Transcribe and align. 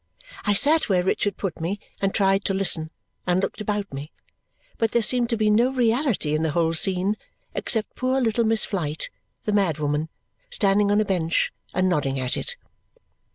I 0.45 0.55
sat 0.55 0.89
where 0.89 1.03
Richard 1.03 1.37
put 1.37 1.61
me, 1.61 1.79
and 2.01 2.11
tried 2.11 2.43
to 2.45 2.55
listen, 2.55 2.89
and 3.27 3.39
looked 3.39 3.61
about 3.61 3.93
me; 3.93 4.11
but 4.79 4.93
there 4.93 5.01
seemed 5.03 5.29
to 5.29 5.37
be 5.37 5.51
no 5.51 5.71
reality 5.71 6.33
in 6.33 6.41
the 6.41 6.53
whole 6.53 6.73
scene 6.73 7.15
except 7.53 7.95
poor 7.95 8.19
little 8.19 8.43
Miss 8.43 8.65
Flite, 8.65 9.11
the 9.43 9.51
madwoman, 9.51 10.09
standing 10.49 10.89
on 10.89 10.99
a 10.99 11.05
bench 11.05 11.53
and 11.71 11.87
nodding 11.87 12.19
at 12.19 12.35
it. 12.35 12.55